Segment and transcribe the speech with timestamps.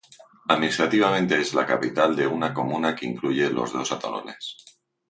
[0.47, 4.57] Administrativamente es la capital de una comuna que incluye los dos atolones.